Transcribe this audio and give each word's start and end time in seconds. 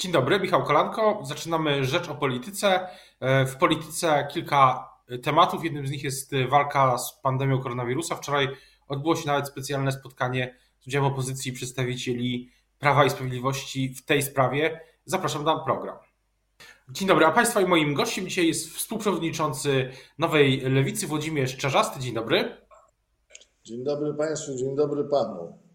Dzień 0.00 0.12
dobry, 0.12 0.40
Michał 0.40 0.64
Kolanko. 0.64 1.20
Zaczynamy 1.24 1.84
Rzecz 1.84 2.08
o 2.08 2.14
Polityce. 2.14 2.88
E, 3.20 3.46
w 3.46 3.56
polityce 3.56 4.28
kilka 4.32 4.88
tematów. 5.22 5.64
Jednym 5.64 5.86
z 5.86 5.90
nich 5.90 6.04
jest 6.04 6.30
walka 6.48 6.98
z 6.98 7.20
pandemią 7.22 7.60
koronawirusa. 7.60 8.16
Wczoraj 8.16 8.48
odbyło 8.88 9.16
się 9.16 9.26
nawet 9.26 9.48
specjalne 9.48 9.92
spotkanie 9.92 10.54
z 10.80 10.86
udziałem 10.86 11.12
opozycji 11.12 11.52
przedstawicieli 11.52 12.50
Prawa 12.78 13.04
i 13.04 13.10
Sprawiedliwości 13.10 13.94
w 13.94 14.04
tej 14.04 14.22
sprawie. 14.22 14.80
Zapraszam 15.04 15.44
na 15.44 15.58
program. 15.58 15.96
Dzień 16.88 17.08
dobry, 17.08 17.26
a 17.26 17.32
Państwa 17.32 17.60
i 17.60 17.66
moim 17.66 17.94
gościem 17.94 18.28
dzisiaj 18.28 18.46
jest 18.46 18.70
współprzewodniczący 18.70 19.90
Nowej 20.18 20.60
Lewicy 20.60 21.06
Włodzimierz 21.06 21.56
Czarzasty. 21.56 22.00
Dzień 22.00 22.14
dobry. 22.14 22.56
Dzień 23.64 23.84
dobry 23.84 24.14
Państwu, 24.14 24.54
dzień 24.56 24.76
dobry 24.76 25.04
Panu. 25.04 25.67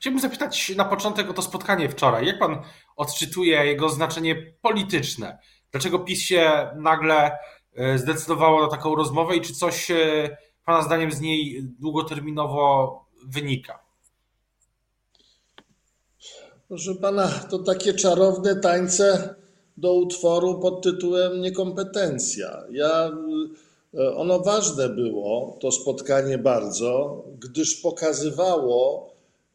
Chciałbym 0.00 0.20
zapytać 0.20 0.72
na 0.76 0.84
początek 0.84 1.30
o 1.30 1.34
to 1.34 1.42
spotkanie 1.42 1.88
wczoraj. 1.88 2.26
Jak 2.26 2.38
pan 2.38 2.62
odczytuje 2.96 3.66
jego 3.66 3.88
znaczenie 3.88 4.52
polityczne? 4.62 5.38
Dlaczego 5.70 5.98
PiS 5.98 6.20
się 6.22 6.70
nagle 6.76 7.38
e, 7.76 7.98
zdecydowało 7.98 8.62
na 8.62 8.68
taką 8.68 8.94
rozmowę 8.94 9.36
i 9.36 9.40
czy 9.40 9.54
coś 9.54 9.90
e, 9.90 10.36
Pana 10.64 10.82
zdaniem 10.82 11.12
z 11.12 11.20
niej 11.20 11.62
długoterminowo 11.80 13.04
wynika? 13.26 13.78
Proszę 16.68 16.94
Pana, 16.94 17.28
to 17.28 17.58
takie 17.58 17.94
czarowne 17.94 18.56
tańce 18.56 19.34
do 19.76 19.94
utworu 19.94 20.60
pod 20.60 20.82
tytułem 20.82 21.40
Niekompetencja. 21.40 22.62
Ja, 22.70 23.10
e, 23.94 24.14
ono 24.16 24.40
ważne 24.40 24.88
było, 24.88 25.58
to 25.60 25.72
spotkanie 25.72 26.38
bardzo, 26.38 27.24
gdyż 27.38 27.74
pokazywało, 27.80 29.07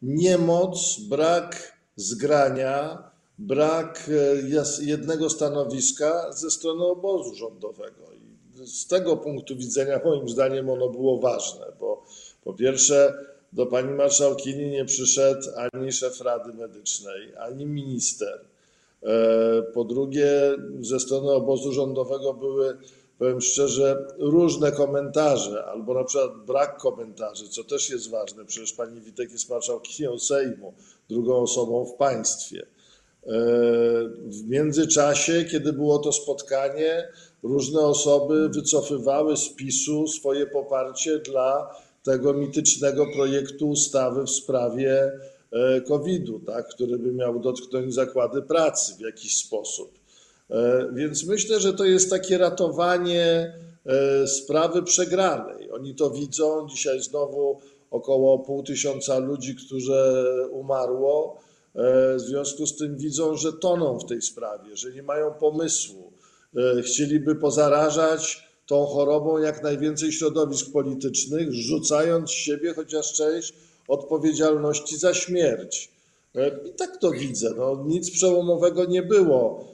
niemoc, 0.04 1.00
brak 1.00 1.78
zgrania, 1.96 3.04
brak 3.38 4.10
e, 4.10 4.86
jednego 4.86 5.30
stanowiska 5.30 6.32
ze 6.32 6.52
strony 6.52 6.86
obozu 6.86 7.36
rządowego. 7.36 8.14
I 8.14 8.68
z 8.68 8.88
tego 8.88 9.18
punktu 9.18 9.56
widzenia, 9.56 10.02
moim 10.06 10.30
zdaniem, 10.30 10.70
ono 10.70 10.90
było 10.90 11.20
ważne, 11.20 11.66
bo 11.80 12.04
po 12.44 12.54
pierwsze, 12.54 13.14
do 13.54 13.66
pani 13.66 13.94
marszałkini 13.94 14.70
nie 14.70 14.86
przyszedł 14.86 15.48
ani 15.72 15.92
szef 15.92 16.22
Rady 16.22 16.54
Medycznej, 16.54 17.36
ani 17.38 17.66
minister. 17.66 18.42
E, 19.04 19.62
po 19.74 19.84
drugie, 19.84 20.32
ze 20.80 21.00
strony 21.00 21.32
obozu 21.32 21.72
rządowego 21.72 22.34
były 22.34 22.78
powiem 23.20 23.42
szczerze, 23.42 24.08
różne 24.18 24.72
komentarze, 24.72 25.66
albo 25.66 25.94
na 25.94 26.04
przykład 26.04 26.46
brak 26.46 26.78
komentarzy, 26.78 27.50
co 27.50 27.64
też 27.64 27.90
jest 27.90 28.10
ważne. 28.10 28.46
Przecież 28.46 28.74
pani 28.74 29.02
Witek 29.02 29.32
jest 29.32 29.50
marszałkinią 29.50 30.20
Sejmu, 30.20 30.74
drugą 31.10 31.36
osobą 31.36 31.86
w 31.86 31.94
państwie. 31.94 32.60
E, 32.62 33.30
w 34.26 34.50
międzyczasie, 34.50 35.46
kiedy 35.52 35.74
było 35.74 36.00
to 36.00 36.12
spotkanie, 36.12 37.08
różne 37.44 37.80
osoby 37.80 38.50
wycofywały 38.50 39.38
z 39.38 39.50
PiSu 39.50 40.08
swoje 40.08 40.48
poparcie 40.48 41.20
dla 41.20 41.76
tego 42.04 42.34
mitycznego 42.34 43.06
projektu 43.16 43.70
ustawy 43.70 44.24
w 44.24 44.30
sprawie 44.30 45.12
e, 45.52 45.82
COVID-u, 45.82 46.40
tak, 46.40 46.68
który 46.68 47.00
by 47.00 47.14
miał 47.14 47.40
dotknąć 47.40 47.94
zakłady 47.94 48.42
pracy 48.42 48.94
w 48.98 49.00
jakiś 49.00 49.38
sposób. 49.38 50.03
E, 50.54 50.90
więc 50.94 51.26
myślę, 51.26 51.60
że 51.60 51.74
to 51.74 51.86
jest 51.86 52.10
takie 52.10 52.38
ratowanie 52.38 53.54
e, 53.86 54.28
sprawy 54.28 54.84
przegranej. 54.84 55.72
Oni 55.72 55.96
to 55.96 56.10
widzą. 56.10 56.68
Dzisiaj 56.70 57.02
znowu 57.02 57.60
około 57.92 58.40
pół 58.40 58.64
tysiąca 58.64 59.20
ludzi, 59.20 59.56
którzy 59.56 60.14
umarło. 60.52 61.40
E, 61.76 62.16
w 62.16 62.20
związku 62.22 62.68
z 62.68 62.78
tym 62.78 62.98
widzą, 62.98 63.36
że 63.36 63.54
toną 63.54 64.00
w 64.00 64.06
tej 64.06 64.22
sprawie, 64.22 64.78
że 64.78 64.92
nie 64.92 65.04
mają 65.04 65.32
pomysłu. 65.32 66.14
Chcieliby 66.84 67.36
pozarażać 67.36 68.48
tą 68.66 68.86
chorobą 68.86 69.38
jak 69.38 69.64
najwięcej 69.64 70.12
środowisk 70.12 70.72
politycznych, 70.72 71.54
rzucając 71.54 72.30
z 72.30 72.34
siebie 72.34 72.74
chociaż 72.74 73.14
część 73.14 73.54
odpowiedzialności 73.88 74.98
za 74.98 75.14
śmierć. 75.14 75.92
I 76.66 76.70
tak 76.70 76.98
to 76.98 77.12
widzę. 77.12 77.54
No, 77.58 77.84
nic 77.88 78.12
przełomowego 78.12 78.86
nie 78.86 79.04
było 79.04 79.73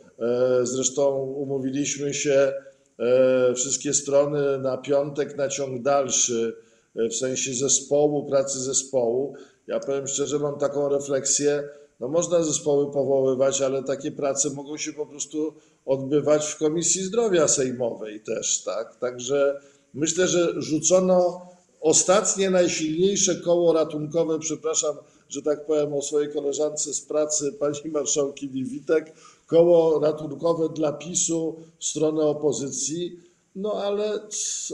zresztą 0.63 1.16
umówiliśmy 1.19 2.13
się 2.13 2.53
e, 3.00 3.53
wszystkie 3.56 3.94
strony 3.94 4.59
na 4.59 4.78
piątek 4.78 5.38
na 5.38 5.47
ciąg 5.50 5.81
dalszy, 5.81 6.56
e, 6.96 7.09
w 7.09 7.16
sensie 7.16 7.53
zespołu, 7.53 8.30
pracy 8.30 8.59
zespołu. 8.59 9.35
Ja 9.68 9.80
powiem 9.80 10.07
szczerze, 10.07 10.40
mam 10.40 10.59
taką 10.59 10.90
refleksję, 10.90 11.69
no 12.00 12.07
można 12.07 12.44
zespoły 12.44 12.91
powoływać, 12.91 13.62
ale 13.62 13.84
takie 13.84 14.12
prace 14.12 14.50
mogą 14.50 14.78
się 14.78 14.94
po 14.94 15.06
prostu 15.06 15.53
odbywać 15.85 16.46
w 16.46 16.57
Komisji 16.57 17.03
Zdrowia 17.03 17.47
Sejmowej 17.47 18.22
też, 18.22 18.63
tak? 18.63 18.96
Także 18.96 19.62
myślę, 19.94 20.28
że 20.28 20.62
rzucono 20.62 21.50
ostatnie, 21.81 22.50
najsilniejsze 22.50 23.36
koło 23.36 23.74
ratunkowe, 23.74 24.40
przepraszam, 24.40 24.96
że 25.30 25.41
tak 25.41 25.66
powiem 25.66 25.94
o 25.94 26.01
swojej 26.01 26.34
koleżance 26.34 26.94
z 26.94 27.01
pracy, 27.01 27.53
pani 27.53 27.91
marszałkini 27.91 28.66
Witek, 28.66 29.13
koło 29.50 30.00
ratunkowe 30.00 30.70
dla 30.70 30.94
PiSu 30.94 31.60
w 31.80 31.86
stronę 31.86 32.24
opozycji, 32.24 33.20
no 33.56 33.74
ale, 33.74 34.20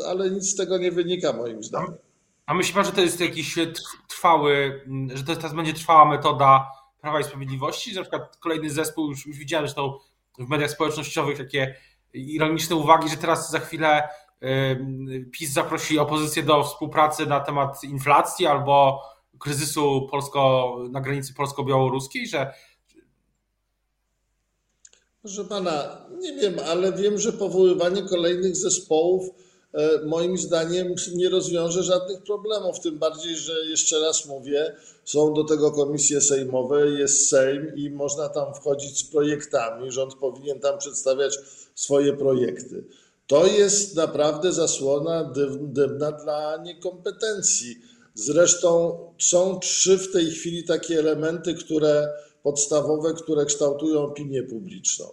ale 0.08 0.32
nic 0.32 0.50
z 0.50 0.56
tego 0.56 0.78
nie 0.78 0.92
wynika 0.92 1.34
moim 1.34 1.64
zdaniem. 1.64 1.96
A 2.46 2.54
myśli 2.54 2.74
pan, 2.74 2.86
że 2.86 2.92
to 2.92 3.02
jest 3.02 3.20
jakiś 3.20 3.56
trwały, 4.08 4.82
że 5.14 5.24
to 5.24 5.36
teraz 5.36 5.54
będzie 5.54 5.74
trwała 5.74 6.06
metoda 6.06 6.68
Prawa 7.02 7.20
i 7.20 7.24
Sprawiedliwości, 7.24 7.94
że 7.94 8.00
na 8.00 8.04
przykład 8.04 8.38
kolejny 8.38 8.70
zespół, 8.70 9.10
już, 9.10 9.26
już 9.26 9.38
widziałem 9.38 9.68
zresztą 9.68 10.00
w 10.40 10.50
mediach 10.50 10.72
społecznościowych 10.72 11.38
takie 11.38 11.76
ironiczne 12.14 12.76
uwagi, 12.76 13.10
że 13.10 13.18
teraz 13.18 13.52
za 13.52 13.60
chwilę 13.60 14.10
PiS 15.32 15.54
zaprosi 15.54 16.00
opozycję 16.00 16.44
do 16.44 16.64
współpracy 16.64 17.26
na 17.26 17.40
temat 17.40 17.84
inflacji 17.84 18.48
albo 18.48 19.02
kryzysu 19.40 20.08
polsko, 20.12 20.76
na 20.90 21.02
granicy 21.02 21.34
polsko-białoruskiej, 21.34 22.28
że 22.28 22.54
Proszę 25.26 25.46
pana, 25.46 25.98
nie 26.20 26.34
wiem, 26.34 26.56
ale 26.66 26.92
wiem, 26.94 27.18
że 27.18 27.34
powoływanie 27.34 28.02
kolejnych 28.02 28.56
zespołów 28.56 29.30
e, 29.74 30.06
moim 30.06 30.38
zdaniem 30.38 30.96
nie 31.16 31.30
rozwiąże 31.30 31.84
żadnych 31.84 32.24
problemów. 32.24 32.80
Tym 32.80 33.00
bardziej, 33.00 33.36
że 33.36 33.54
jeszcze 33.66 34.00
raz 34.00 34.26
mówię, 34.26 34.76
są 35.06 35.34
do 35.34 35.44
tego 35.44 35.72
komisje 35.72 36.22
sejmowe, 36.22 36.88
jest 36.88 37.30
Sejm 37.30 37.76
i 37.76 37.90
można 37.90 38.30
tam 38.30 38.54
wchodzić 38.54 39.00
z 39.00 39.04
projektami. 39.04 39.92
Rząd 39.92 40.16
powinien 40.16 40.60
tam 40.60 40.78
przedstawiać 40.78 41.40
swoje 41.76 42.14
projekty. 42.14 42.84
To 43.28 43.48
jest 43.48 43.96
naprawdę 43.96 44.52
zasłona 44.52 45.34
dymna 45.62 46.12
dla 46.12 46.58
niekompetencji. 46.58 47.76
Zresztą 48.14 49.00
są 49.20 49.60
trzy 49.60 49.98
w 49.98 50.12
tej 50.12 50.32
chwili 50.32 50.64
takie 50.64 51.00
elementy, 51.00 51.54
które 51.54 52.10
podstawowe, 52.46 53.14
które 53.14 53.46
kształtują 53.46 54.00
opinię 54.00 54.44
publiczną. 54.44 55.06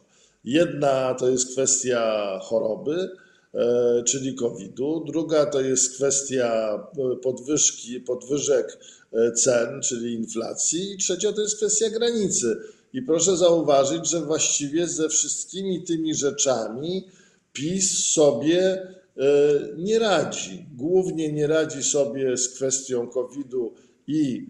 Jedna 0.44 1.14
to 1.14 1.28
jest 1.28 1.52
kwestia 1.52 2.38
choroby, 2.42 3.10
e, 3.54 4.02
czyli 4.06 4.34
COVID-u, 4.34 5.04
druga 5.04 5.46
to 5.46 5.60
jest 5.60 5.94
kwestia 5.94 6.78
e, 7.12 7.16
podwyżki, 7.16 8.00
podwyżek 8.00 8.78
e, 9.12 9.32
cen, 9.32 9.82
czyli 9.82 10.14
inflacji, 10.14 10.92
i 10.92 10.98
trzecia 10.98 11.32
to 11.32 11.40
jest 11.40 11.56
kwestia 11.56 11.90
granicy. 11.90 12.56
I 12.92 13.02
proszę 13.02 13.36
zauważyć, 13.36 14.10
że 14.10 14.20
właściwie 14.20 14.86
ze 14.86 15.08
wszystkimi 15.08 15.82
tymi 15.82 16.14
rzeczami 16.14 17.06
PiS 17.52 18.12
sobie 18.12 18.86
nie 19.76 19.98
radzi. 19.98 20.66
Głównie 20.76 21.32
nie 21.32 21.46
radzi 21.46 21.82
sobie 21.82 22.36
z 22.36 22.48
kwestią 22.48 23.08
COVID-u 23.08 23.72
i 24.06 24.46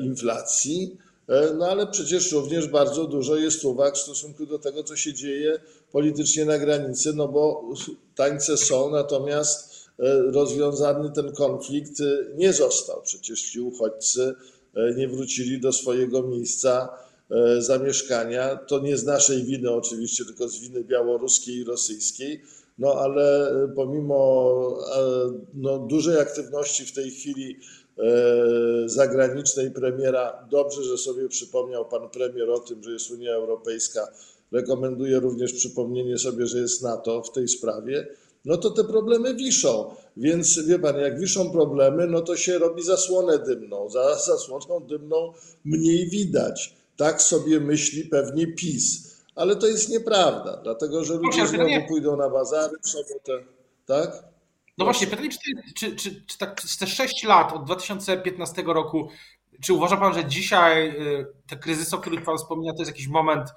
inflacji. 0.00 0.98
E, 1.28 1.54
no 1.54 1.66
ale 1.66 1.86
przecież 1.86 2.32
również 2.32 2.68
bardzo 2.68 3.06
dużo 3.06 3.36
jest 3.36 3.64
uwag 3.64 3.94
w 3.94 3.98
stosunku 3.98 4.46
do 4.46 4.58
tego, 4.58 4.82
co 4.82 4.96
się 4.96 5.12
dzieje 5.12 5.58
politycznie 5.92 6.44
na 6.44 6.58
granicy, 6.58 7.12
no 7.12 7.28
bo 7.28 7.72
tańce 8.14 8.56
są, 8.56 8.90
natomiast 8.90 9.88
e, 9.98 10.22
rozwiązany 10.22 11.10
ten 11.12 11.32
konflikt 11.32 12.00
e, 12.00 12.04
nie 12.36 12.52
został. 12.52 13.02
Przecież 13.02 13.42
ci 13.42 13.60
uchodźcy 13.60 14.34
nie 14.96 15.08
wrócili 15.08 15.60
do 15.60 15.72
swojego 15.72 16.22
miejsca 16.22 16.88
zamieszkania. 17.58 18.56
To 18.56 18.78
nie 18.78 18.96
z 18.96 19.04
naszej 19.04 19.44
winy 19.44 19.70
oczywiście, 19.70 20.24
tylko 20.24 20.48
z 20.48 20.58
winy 20.58 20.84
białoruskiej 20.84 21.56
i 21.56 21.64
rosyjskiej. 21.64 22.42
No 22.78 22.94
ale 22.94 23.52
pomimo 23.74 24.78
no, 25.54 25.78
dużej 25.78 26.18
aktywności 26.18 26.86
w 26.86 26.92
tej 26.92 27.10
chwili 27.10 27.56
zagranicznej 28.86 29.70
premiera. 29.70 30.46
Dobrze, 30.50 30.84
że 30.84 30.98
sobie 30.98 31.28
przypomniał 31.28 31.88
pan 31.88 32.10
premier 32.10 32.50
o 32.50 32.58
tym, 32.58 32.82
że 32.82 32.90
jest 32.92 33.10
Unia 33.10 33.32
Europejska. 33.32 34.08
Rekomenduję 34.52 35.20
również 35.20 35.52
przypomnienie 35.52 36.18
sobie, 36.18 36.46
że 36.46 36.58
jest 36.58 36.82
NATO 36.82 37.22
w 37.22 37.32
tej 37.32 37.48
sprawie. 37.48 38.06
No 38.44 38.56
to 38.56 38.70
te 38.70 38.84
problemy 38.84 39.34
wiszą. 39.34 39.94
Więc 40.16 40.58
wie 40.66 40.78
pan, 40.78 41.00
jak 41.00 41.20
wiszą 41.20 41.50
problemy, 41.50 42.06
no 42.06 42.20
to 42.20 42.36
się 42.36 42.58
robi 42.58 42.82
zasłonę 42.82 43.38
dymną. 43.38 43.88
Za 43.90 44.18
zasłoną 44.18 44.86
dymną 44.86 45.32
mniej 45.64 46.08
widać. 46.08 46.74
Tak 46.96 47.22
sobie 47.22 47.60
myśli 47.60 48.04
pewnie 48.04 48.46
PiS. 48.46 49.14
Ale 49.34 49.56
to 49.56 49.66
jest 49.66 49.88
nieprawda, 49.88 50.60
dlatego 50.62 51.04
że 51.04 51.14
ludzie 51.14 51.46
znowu 51.46 51.88
pójdą 51.88 52.16
na 52.16 52.30
bazary 52.30 52.76
w 52.82 52.88
sobotę, 52.88 53.44
tak? 53.86 54.33
No 54.78 54.84
właśnie, 54.84 55.06
pytanie, 55.06 55.28
czy, 55.30 55.38
czy, 55.74 55.96
czy, 55.96 56.24
czy 56.26 56.38
tak 56.38 56.62
te 56.78 56.86
6 56.86 57.24
lat 57.24 57.52
od 57.52 57.64
2015 57.64 58.62
roku, 58.62 59.08
czy 59.62 59.72
uważa 59.72 59.96
Pan, 59.96 60.14
że 60.14 60.24
dzisiaj 60.24 60.88
y, 60.88 61.26
te 61.46 61.56
kryzysy, 61.56 61.96
o 61.96 61.98
których 61.98 62.24
Pan 62.24 62.36
wspomina, 62.36 62.72
to 62.72 62.78
jest 62.78 62.90
jakiś 62.90 63.08
moment 63.08 63.50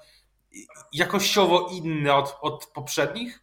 jakościowo 0.92 1.68
inny 1.68 2.14
od, 2.14 2.36
od 2.40 2.66
poprzednich 2.66 3.42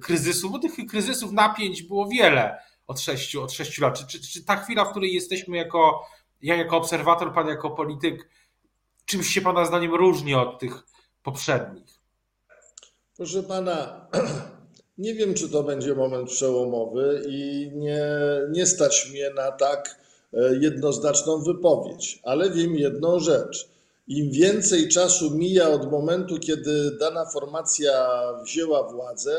kryzysów? 0.00 0.52
Bo 0.52 0.58
tych 0.58 0.86
kryzysów, 0.88 1.32
napięć 1.32 1.82
było 1.82 2.08
wiele 2.08 2.58
od 2.86 3.00
6, 3.00 3.36
od 3.36 3.52
6 3.52 3.78
lat. 3.78 3.98
Czy, 3.98 4.06
czy, 4.06 4.28
czy 4.28 4.44
ta 4.44 4.56
chwila, 4.56 4.84
w 4.84 4.90
której 4.90 5.14
jesteśmy 5.14 5.56
jako, 5.56 6.06
ja 6.42 6.56
jako 6.56 6.76
obserwator, 6.76 7.34
Pan 7.34 7.48
jako 7.48 7.70
polityk, 7.70 8.28
czymś 9.04 9.26
się 9.26 9.40
Pana 9.40 9.64
zdaniem 9.64 9.94
różni 9.94 10.34
od 10.34 10.58
tych 10.58 10.82
poprzednich? 11.22 12.00
Proszę 13.16 13.42
Pana, 13.42 14.06
nie 14.98 15.14
wiem, 15.14 15.34
czy 15.34 15.48
to 15.48 15.62
będzie 15.62 15.94
moment 15.94 16.30
przełomowy 16.30 17.22
i 17.28 17.70
nie, 17.74 18.06
nie 18.50 18.66
stać 18.66 19.10
mnie 19.10 19.30
na 19.30 19.52
tak 19.52 20.00
e, 20.32 20.56
jednoznaczną 20.60 21.42
wypowiedź, 21.42 22.20
ale 22.22 22.50
wiem 22.50 22.76
jedną 22.76 23.20
rzecz. 23.20 23.68
Im 24.08 24.30
więcej 24.30 24.88
czasu 24.88 25.30
mija 25.30 25.70
od 25.70 25.90
momentu, 25.90 26.38
kiedy 26.38 26.96
dana 27.00 27.26
formacja 27.26 28.08
wzięła 28.44 28.92
władzę, 28.92 29.38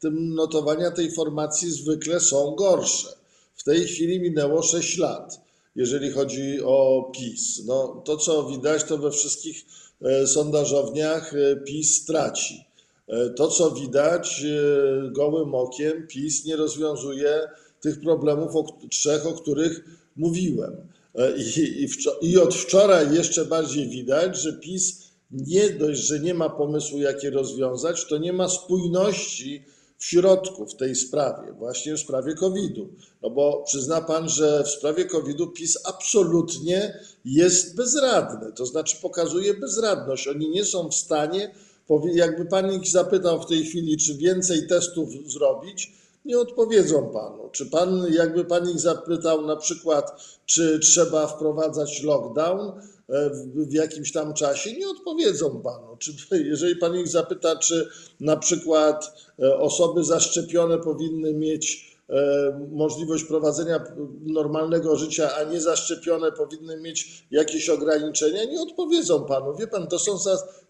tym 0.00 0.34
notowania 0.34 0.90
tej 0.90 1.10
formacji 1.10 1.70
zwykle 1.70 2.20
są 2.20 2.54
gorsze. 2.54 3.08
W 3.56 3.64
tej 3.64 3.84
chwili 3.84 4.20
minęło 4.20 4.62
6 4.62 4.98
lat, 4.98 5.40
jeżeli 5.76 6.10
chodzi 6.10 6.60
o 6.64 7.10
PiS. 7.14 7.62
No, 7.66 8.02
to, 8.04 8.16
co 8.16 8.44
widać, 8.44 8.84
to 8.84 8.98
we 8.98 9.10
wszystkich 9.10 9.64
e, 10.02 10.26
sondażowniach 10.26 11.34
e, 11.34 11.56
PiS 11.56 12.04
traci. 12.04 12.65
E, 13.08 13.30
to, 13.30 13.48
co 13.48 13.70
widać 13.70 14.44
gołym 15.12 15.54
okiem, 15.54 16.06
PiS 16.06 16.44
nie 16.44 16.56
rozwiązuje 16.56 17.48
tych 17.80 18.00
problemów, 18.00 18.56
o, 18.56 18.64
trzech, 18.90 19.26
o 19.26 19.32
których 19.32 19.84
mówiłem. 20.16 20.76
I, 21.36 21.60
i, 21.60 21.88
I 22.30 22.38
od 22.38 22.54
wczoraj 22.54 23.14
jeszcze 23.14 23.44
bardziej 23.44 23.88
widać, 23.88 24.38
że 24.38 24.52
PiS 24.52 25.06
nie 25.30 25.70
dość, 25.70 26.00
że 26.00 26.20
nie 26.20 26.34
ma 26.34 26.50
pomysłu, 26.50 26.98
jak 26.98 27.22
je 27.22 27.30
rozwiązać, 27.30 28.04
to 28.04 28.18
nie 28.18 28.32
ma 28.32 28.48
spójności 28.48 29.64
w 29.98 30.04
środku 30.04 30.66
w 30.66 30.76
tej 30.76 30.94
sprawie, 30.94 31.52
właśnie 31.52 31.94
w 31.94 32.00
sprawie 32.00 32.34
COVID-u. 32.34 32.88
No 33.22 33.30
bo 33.30 33.62
przyzna 33.66 34.00
pan, 34.00 34.28
że 34.28 34.64
w 34.64 34.68
sprawie 34.68 35.04
COVID-u 35.04 35.46
PiS 35.46 35.78
absolutnie 35.84 36.98
jest 37.24 37.76
bezradny, 37.76 38.52
to 38.52 38.66
znaczy 38.66 38.96
pokazuje 39.02 39.54
bezradność. 39.54 40.28
Oni 40.28 40.50
nie 40.50 40.64
są 40.64 40.88
w 40.88 40.94
stanie, 40.94 41.54
jakby 42.14 42.44
pan 42.44 42.72
ich 42.72 42.88
zapytał 42.88 43.42
w 43.42 43.46
tej 43.46 43.64
chwili, 43.64 43.96
czy 43.96 44.14
więcej 44.14 44.66
testów 44.66 45.08
zrobić, 45.26 45.92
nie 46.24 46.38
odpowiedzą 46.38 47.10
panu. 47.12 47.48
Czy 47.52 47.66
pan, 47.66 48.06
jakby 48.12 48.44
pan 48.44 48.70
ich 48.70 48.80
zapytał 48.80 49.46
na 49.46 49.56
przykład, 49.56 50.22
czy 50.46 50.78
trzeba 50.78 51.26
wprowadzać 51.26 52.02
lockdown, 52.02 52.72
E, 53.08 53.30
w 53.54 53.72
jakimś 53.72 54.12
tam 54.12 54.34
czasie, 54.34 54.72
nie 54.72 54.88
odpowiedzą 54.88 55.60
panu. 55.62 55.96
Czy, 55.98 56.12
jeżeli 56.50 56.76
pan 56.76 56.96
ich 56.96 57.08
zapyta, 57.08 57.56
czy 57.56 57.88
na 58.20 58.36
przykład 58.36 59.12
e, 59.42 59.56
osoby 59.58 60.04
zaszczepione 60.04 60.78
powinny 60.78 61.34
mieć 61.34 61.95
możliwość 62.70 63.24
prowadzenia 63.24 63.84
normalnego 64.22 64.96
życia, 64.96 65.34
a 65.34 65.44
nie 65.44 65.60
zaszczepione 65.60 66.32
powinny 66.32 66.80
mieć 66.80 67.26
jakieś 67.30 67.68
ograniczenia, 67.68 68.44
nie 68.44 68.60
odpowiedzą 68.60 69.24
panu. 69.24 69.56
Wie 69.56 69.66
pan, 69.66 69.86
to 69.86 69.98
są, 69.98 70.18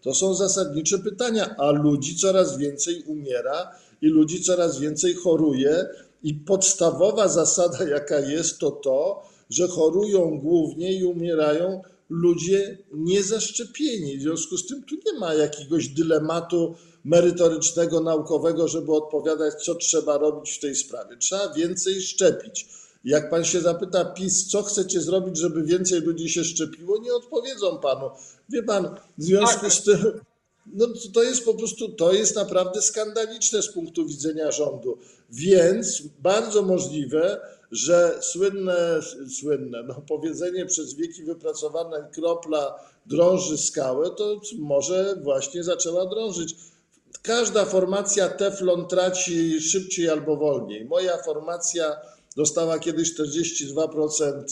to 0.01 0.13
są 0.13 0.35
zasadnicze 0.35 0.99
pytania, 0.99 1.55
a 1.57 1.71
ludzi 1.71 2.15
coraz 2.15 2.57
więcej 2.57 3.03
umiera 3.03 3.71
i 4.01 4.07
ludzi 4.07 4.43
coraz 4.43 4.79
więcej 4.79 5.13
choruje. 5.13 5.85
I 6.23 6.33
podstawowa 6.33 7.27
zasada, 7.27 7.83
jaka 7.83 8.19
jest, 8.19 8.59
to 8.59 8.71
to, 8.71 9.23
że 9.49 9.67
chorują 9.67 10.39
głównie 10.39 10.93
i 10.93 11.05
umierają 11.05 11.81
ludzie 12.09 12.77
niezaszczepieni. 12.93 14.17
W 14.17 14.21
związku 14.21 14.57
z 14.57 14.67
tym 14.67 14.83
tu 14.83 14.95
nie 15.05 15.19
ma 15.19 15.33
jakiegoś 15.33 15.87
dylematu 15.87 16.75
merytorycznego, 17.07 17.99
naukowego, 17.99 18.67
żeby 18.67 18.93
odpowiadać, 18.93 19.53
co 19.65 19.75
trzeba 19.75 20.17
robić 20.17 20.51
w 20.51 20.59
tej 20.59 20.75
sprawie. 20.75 21.17
Trzeba 21.17 21.53
więcej 21.53 22.01
szczepić. 22.01 22.67
Jak 23.03 23.29
pan 23.29 23.45
się 23.45 23.61
zapyta 23.61 24.05
PiS, 24.05 24.47
co 24.47 24.63
chcecie 24.63 25.01
zrobić, 25.01 25.37
żeby 25.37 25.63
więcej 25.63 26.01
ludzi 26.01 26.29
się 26.29 26.43
szczepiło, 26.43 26.97
nie 26.97 27.13
odpowiedzą 27.13 27.77
panu. 27.77 28.09
Wie 28.49 28.63
pan, 28.63 28.95
w 29.17 29.23
związku 29.23 29.61
tak. 29.61 29.73
z 29.73 29.83
tym, 29.83 29.97
no 30.73 30.87
to 31.13 31.23
jest 31.23 31.45
po 31.45 31.53
prostu, 31.53 31.89
to 31.89 32.13
jest 32.13 32.35
naprawdę 32.35 32.81
skandaliczne 32.81 33.61
z 33.61 33.67
punktu 33.67 34.05
widzenia 34.05 34.51
rządu. 34.51 34.97
Więc 35.29 36.01
bardzo 36.19 36.61
możliwe, 36.61 37.41
że 37.71 38.19
słynne, 38.21 38.99
słynne 39.39 39.83
no 39.83 40.01
powiedzenie 40.07 40.65
przez 40.65 40.93
wieki 40.93 41.23
wypracowane 41.23 42.09
kropla 42.13 42.79
drąży 43.05 43.57
skałę, 43.57 44.09
to 44.09 44.41
może 44.59 45.15
właśnie 45.23 45.63
zaczęła 45.63 46.05
drążyć. 46.05 46.55
Każda 47.21 47.65
formacja 47.65 48.29
Teflon 48.29 48.87
traci 48.87 49.61
szybciej 49.61 50.09
albo 50.09 50.37
wolniej. 50.37 50.85
Moja 50.85 51.17
formacja 51.17 51.97
dostała 52.35 52.79
kiedyś 52.79 53.13
42% 53.19 54.43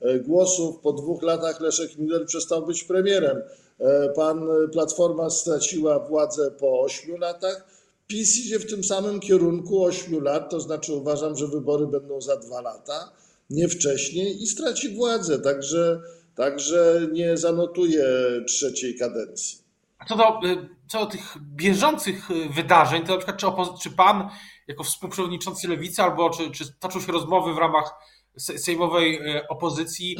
e, 0.00 0.18
głosów. 0.18 0.78
Po 0.82 0.92
dwóch 0.92 1.22
latach 1.22 1.60
Leszek 1.60 1.98
Miller 1.98 2.26
przestał 2.26 2.66
być 2.66 2.84
premierem. 2.84 3.42
E, 3.78 4.08
pan 4.08 4.46
Platforma 4.72 5.30
straciła 5.30 5.98
władzę 5.98 6.50
po 6.50 6.80
8 6.80 7.16
latach. 7.16 7.64
PiS 8.06 8.38
idzie 8.38 8.58
w 8.58 8.66
tym 8.66 8.84
samym 8.84 9.20
kierunku 9.20 9.84
8 9.84 10.22
lat, 10.22 10.50
to 10.50 10.60
znaczy 10.60 10.92
uważam, 10.92 11.36
że 11.36 11.46
wybory 11.46 11.86
będą 11.86 12.20
za 12.20 12.36
dwa 12.36 12.60
lata, 12.60 13.12
nie 13.50 13.68
wcześniej 13.68 14.42
i 14.42 14.46
straci 14.46 14.96
władzę, 14.96 15.38
także, 15.38 16.00
także 16.36 17.08
nie 17.12 17.36
zanotuje 17.36 18.04
trzeciej 18.46 18.98
kadencji. 18.98 19.61
Co 20.08 20.16
do, 20.16 20.40
co 20.88 20.98
do 20.98 21.06
tych 21.06 21.36
bieżących 21.40 22.28
wydarzeń, 22.50 23.04
to 23.04 23.12
na 23.12 23.18
przykład 23.18 23.38
czy, 23.38 23.82
czy 23.82 23.96
pan 23.96 24.30
jako 24.68 24.84
współprzewodniczący 24.84 25.68
Lewicy 25.68 26.02
albo 26.02 26.30
czy, 26.30 26.50
czy 26.50 26.72
toczą 26.72 27.00
się 27.00 27.12
rozmowy 27.12 27.54
w 27.54 27.58
ramach 27.58 27.94
sejmowej 28.36 29.36
e, 29.36 29.48
opozycji, 29.48 30.16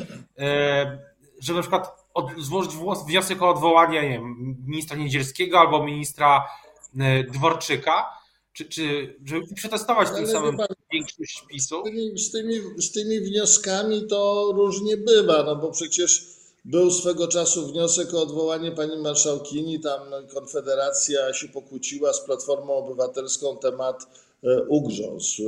żeby 1.40 1.56
na 1.56 1.62
przykład 1.62 2.02
od, 2.14 2.30
złożyć 2.38 2.72
wniosek 3.06 3.42
o 3.42 3.50
odwołanie 3.50 4.02
nie 4.02 4.08
wiem, 4.08 4.56
ministra 4.66 4.96
Niedzielskiego 4.96 5.60
albo 5.60 5.84
ministra 5.84 6.48
Dworczyka, 7.32 8.22
czy, 8.52 8.64
czy 8.64 9.16
żeby 9.24 9.54
przetestować 9.54 10.10
tym 10.10 10.26
samym 10.26 10.56
pan, 10.56 10.66
większość 10.92 11.44
PiSu? 11.50 11.82
Z 11.82 11.84
tymi, 11.84 12.18
z, 12.18 12.30
tymi, 12.30 12.60
z 12.78 12.92
tymi 12.92 13.20
wnioskami 13.20 14.06
to 14.06 14.52
różnie 14.54 14.96
bywa, 14.96 15.42
no 15.42 15.56
bo 15.56 15.70
przecież 15.70 16.31
był 16.64 16.90
swego 16.90 17.28
czasu 17.28 17.66
wniosek 17.66 18.14
o 18.14 18.22
odwołanie 18.22 18.72
pani 18.72 18.96
marszałkini, 18.96 19.80
tam 19.80 20.00
Konfederacja 20.34 21.34
się 21.34 21.48
pokłóciła 21.48 22.12
z 22.12 22.20
Platformą 22.20 22.74
Obywatelską 22.74 23.56
temat 23.56 24.06
e, 24.44 24.62
ugrzązł. 24.62 25.42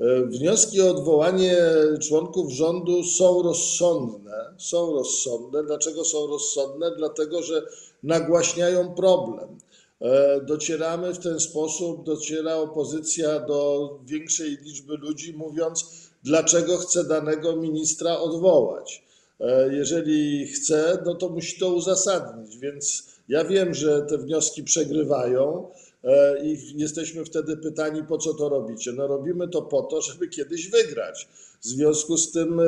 E, 0.00 0.26
wnioski 0.26 0.80
o 0.80 0.90
odwołanie 0.90 1.56
członków 2.02 2.52
rządu 2.52 3.04
są 3.04 3.42
rozsądne. 3.42 4.54
Są 4.58 4.92
rozsądne. 4.92 5.64
Dlaczego 5.64 6.04
są 6.04 6.26
rozsądne? 6.26 6.96
Dlatego, 6.96 7.42
że 7.42 7.62
nagłaśniają 8.02 8.94
problem. 8.94 9.58
E, 10.00 10.40
docieramy 10.40 11.14
w 11.14 11.18
ten 11.18 11.40
sposób, 11.40 12.04
dociera 12.04 12.54
opozycja 12.54 13.40
do 13.40 13.90
większej 14.04 14.58
liczby 14.62 14.96
ludzi, 14.96 15.32
mówiąc, 15.32 15.84
dlaczego 16.24 16.76
chce 16.76 17.04
danego 17.04 17.56
ministra 17.56 18.18
odwołać. 18.18 19.05
E, 19.40 19.74
jeżeli 19.74 20.46
chce, 20.46 21.02
no 21.06 21.14
to 21.14 21.28
musi 21.28 21.58
to 21.58 21.74
uzasadnić, 21.74 22.58
więc 22.58 23.06
ja 23.28 23.44
wiem, 23.44 23.74
że 23.74 24.02
te 24.02 24.18
wnioski 24.18 24.64
przegrywają 24.64 25.70
e, 26.04 26.44
i 26.44 26.78
jesteśmy 26.78 27.24
wtedy 27.24 27.56
pytani, 27.56 28.02
po 28.04 28.18
co 28.18 28.34
to 28.34 28.48
robicie. 28.48 28.92
No 28.92 29.06
robimy 29.06 29.48
to 29.48 29.62
po 29.62 29.82
to, 29.82 30.00
żeby 30.00 30.28
kiedyś 30.28 30.70
wygrać. 30.70 31.28
W 31.60 31.66
związku 31.66 32.16
z 32.16 32.32
tym 32.32 32.60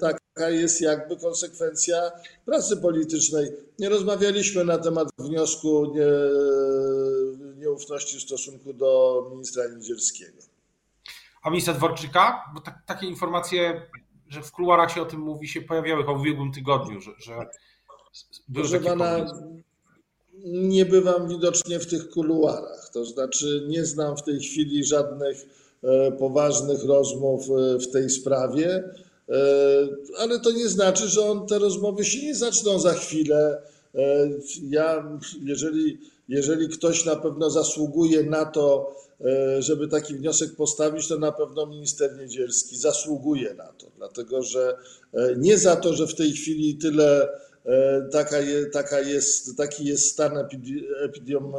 taka 0.00 0.50
jest 0.50 0.80
jakby 0.80 1.16
konsekwencja 1.16 2.10
pracy 2.44 2.76
politycznej. 2.76 3.50
Nie 3.78 3.88
rozmawialiśmy 3.88 4.64
na 4.64 4.78
temat 4.78 5.08
wniosku 5.18 5.94
nie, 5.94 6.06
nieufności 7.56 8.18
w 8.18 8.22
stosunku 8.22 8.72
do 8.72 9.22
ministra 9.30 9.64
Niedzielskiego. 9.68 10.42
A 11.42 11.50
ministra 11.50 11.74
Dworczyka? 11.74 12.44
Bo 12.54 12.60
tak, 12.60 12.82
takie 12.86 13.06
informacje, 13.06 13.82
że 14.32 14.42
w 14.42 14.52
kuluarach 14.52 14.92
się 14.92 15.02
o 15.02 15.04
tym 15.04 15.20
mówi, 15.20 15.48
się 15.48 15.62
pojawiały 15.62 16.04
w 16.04 16.08
ubiegłym 16.08 16.52
tygodniu, 16.52 17.00
że, 17.00 17.10
że 17.18 17.32
były 18.48 18.68
Proszę 18.68 18.84
takie 18.84 18.98
pana, 18.98 19.26
nie 20.44 20.86
bywam 20.86 21.28
widocznie 21.28 21.78
w 21.78 21.86
tych 21.86 22.10
kuluarach. 22.10 22.90
To 22.92 23.04
znaczy 23.04 23.64
nie 23.68 23.84
znam 23.84 24.16
w 24.16 24.22
tej 24.22 24.40
chwili 24.40 24.84
żadnych 24.84 25.36
e, 25.82 26.12
poważnych 26.12 26.84
rozmów 26.84 27.42
e, 27.50 27.78
w 27.78 27.90
tej 27.90 28.10
sprawie, 28.10 28.84
e, 29.28 29.34
ale 30.18 30.40
to 30.40 30.50
nie 30.50 30.68
znaczy, 30.68 31.08
że 31.08 31.20
on, 31.30 31.46
te 31.46 31.58
rozmowy 31.58 32.04
się 32.04 32.26
nie 32.26 32.34
zaczną 32.34 32.78
za 32.78 32.92
chwilę. 32.92 33.62
Ja, 34.62 35.18
jeżeli 35.42 35.98
jeżeli 36.28 36.68
ktoś 36.68 37.04
na 37.04 37.16
pewno 37.16 37.50
zasługuje 37.50 38.22
na 38.22 38.44
to, 38.44 38.94
żeby 39.58 39.88
taki 39.88 40.14
wniosek 40.14 40.56
postawić, 40.56 41.08
to 41.08 41.18
na 41.18 41.32
pewno 41.32 41.66
minister 41.66 42.18
Niedzielski 42.18 42.76
zasługuje 42.76 43.54
na 43.54 43.72
to, 43.72 43.86
dlatego 43.96 44.42
że 44.42 44.76
e, 45.14 45.34
nie 45.36 45.58
za 45.58 45.76
to, 45.76 45.94
że 45.94 46.06
w 46.06 46.14
tej 46.14 46.32
chwili 46.32 46.74
tyle 46.74 47.28
taka, 48.12 48.38
je, 48.40 48.66
taka 48.66 49.00
jest, 49.00 49.56
taki 49.56 49.84
jest 49.84 50.12
stan 50.12 50.32
epidemiom, 51.04 51.52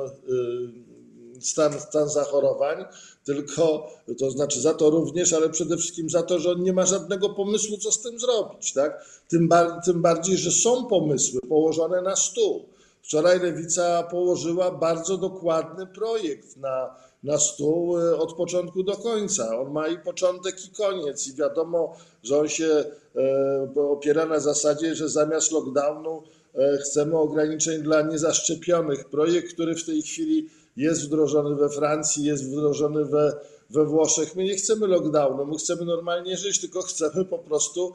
stan, 1.40 1.80
stan 1.80 2.10
zachorowań, 2.10 2.86
tylko 3.26 3.92
to 4.20 4.32
znaczy 4.32 4.62
za 4.62 4.74
to 4.74 4.90
również, 4.90 5.34
ale 5.34 5.50
przede 5.50 5.78
wszystkim 5.78 6.10
za 6.10 6.24
to, 6.24 6.40
że 6.40 6.52
on 6.52 6.64
nie 6.64 6.74
ma 6.74 6.86
żadnego 6.86 7.30
pomysłu, 7.30 7.78
co 7.78 7.92
z 7.92 8.02
tym 8.02 8.20
zrobić. 8.20 8.74
Tak? 8.74 9.06
Tym, 9.28 9.48
bar 9.48 9.82
tym 9.86 10.02
bardziej, 10.02 10.38
że 10.38 10.52
są 10.52 10.86
pomysły 10.86 11.40
położone 11.50 12.02
na 12.02 12.16
stół. 12.16 12.66
Wczoraj 13.02 13.40
Lewica 13.40 14.04
położyła 14.04 14.72
bardzo 14.72 15.18
dokładny 15.18 15.88
projekt 15.88 16.58
na, 16.58 16.96
na 17.24 17.38
stół 17.38 18.00
e, 18.00 18.18
od 18.18 18.34
początku 18.34 18.84
do 18.84 18.96
końca. 18.96 19.60
On 19.60 19.72
ma 19.72 19.88
i 19.88 19.98
początek, 19.98 20.66
i 20.66 20.70
koniec, 20.70 21.28
i 21.28 21.34
wiadomo, 21.34 21.96
że 22.24 22.40
on 22.40 22.50
się 22.50 22.86
e, 23.16 23.82
opiera 23.90 24.26
na 24.26 24.40
zasadzie, 24.40 24.96
że 24.96 25.10
zamiast 25.10 25.52
lockdownu 25.52 26.24
e, 26.56 26.78
chcemy 26.78 27.18
ograniczeń 27.18 27.82
dla 27.82 28.02
niezaszczepionych. 28.02 29.10
Projekt, 29.10 29.54
który 29.54 29.76
w 29.76 29.86
tej 29.86 30.02
chwili 30.02 30.50
jest 30.78 31.06
wdrożony 31.06 31.56
we 31.56 31.70
Francji, 31.70 32.26
jest 32.26 32.46
wdrożony 32.46 33.06
we, 33.06 33.34
we 33.70 33.86
Włoszech. 33.86 34.36
My 34.36 34.44
nie 34.44 34.56
chcemy 34.56 34.88
lockdownu, 34.88 35.46
my 35.46 35.58
chcemy 35.58 35.86
normalnie 35.86 36.38
żyć, 36.38 36.62
tylko 36.62 36.82
chcemy 36.82 37.26
po 37.26 37.40
prostu, 37.40 37.94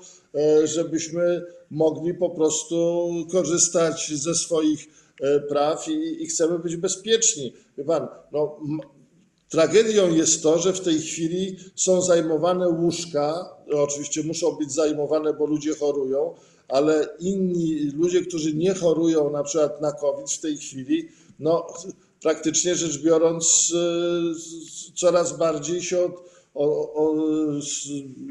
żebyśmy 0.65 1.45
mogli 1.71 2.15
po 2.15 2.31
prostu 2.31 3.07
korzystać 3.33 4.13
ze 4.15 4.35
swoich 4.35 4.87
praw 5.49 5.89
i, 5.89 6.23
i 6.23 6.27
chcemy 6.27 6.59
być 6.59 6.77
bezpieczni. 6.77 7.53
Wie 7.79 7.85
pan, 7.85 8.09
no, 8.33 8.61
Tragedią 9.49 10.15
jest 10.15 10.43
to, 10.43 10.59
że 10.59 10.73
w 10.73 10.81
tej 10.81 11.01
chwili 11.01 11.57
są 11.77 12.03
zajmowane 12.03 12.69
łóżka, 12.69 13.57
oczywiście 13.73 14.23
muszą 14.23 14.53
być 14.53 14.73
zajmowane, 14.73 15.35
bo 15.35 15.47
ludzie 15.47 15.75
chorują, 15.75 16.35
ale 16.69 17.09
inni 17.21 17.91
ludzie, 17.95 18.23
którzy 18.23 18.55
nie 18.55 18.75
chorują 18.75 19.31
na 19.31 19.43
przykład 19.43 19.81
na 19.81 19.93
COVID 19.93 20.31
w 20.31 20.41
tej 20.41 20.57
chwili, 20.57 21.09
no 21.39 21.67
praktycznie 22.23 22.75
rzecz 22.75 22.99
biorąc 22.99 23.73
e, 23.75 24.95
coraz 24.95 25.39
bardziej 25.39 25.83
się 25.83 26.05
od, 26.05 26.13
o, 26.55 26.95
o, 26.95 27.15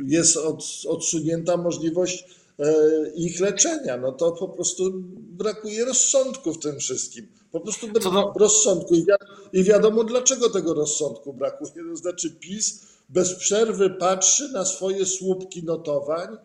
jest 0.05 0.37
od, 0.37 0.63
odsunięta 0.87 1.57
możliwość 1.57 2.25
e, 2.59 2.73
ich 3.15 3.39
leczenia. 3.39 3.97
No 3.97 4.11
to 4.11 4.31
po 4.31 4.49
prostu 4.49 4.83
brakuje 5.17 5.85
rozsądku 5.85 6.53
w 6.53 6.59
tym 6.59 6.79
wszystkim. 6.79 7.27
Po 7.51 7.59
prostu 7.59 7.87
do... 7.87 8.33
rozsądku 8.35 8.95
I, 8.95 9.05
i 9.53 9.63
wiadomo 9.63 10.03
dlaczego 10.03 10.49
tego 10.49 10.73
rozsądku 10.73 11.33
brakuje. 11.33 11.71
To 11.89 11.95
znaczy 11.95 12.31
PiS 12.39 12.87
bez 13.09 13.35
przerwy 13.35 13.89
patrzy 13.89 14.51
na 14.51 14.65
swoje 14.65 15.05
słupki 15.05 15.63
notowań 15.63 16.37